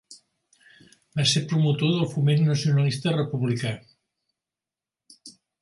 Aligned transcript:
Va 1.19 1.25
ser 1.33 1.43
promotor 1.51 1.93
del 1.97 2.09
Foment 2.15 2.43
Nacionalista 2.47 3.15
Republicà. 3.21 3.77